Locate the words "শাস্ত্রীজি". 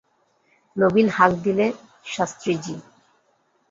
2.05-2.75